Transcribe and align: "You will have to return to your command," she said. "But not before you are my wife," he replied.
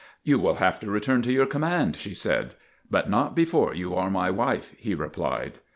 "You 0.23 0.39
will 0.39 0.55
have 0.55 0.79
to 0.79 0.89
return 0.89 1.21
to 1.21 1.31
your 1.31 1.45
command," 1.45 1.95
she 1.95 2.15
said. 2.15 2.55
"But 2.89 3.07
not 3.07 3.35
before 3.35 3.75
you 3.75 3.93
are 3.93 4.09
my 4.09 4.31
wife," 4.31 4.73
he 4.77 4.95
replied. 4.95 5.59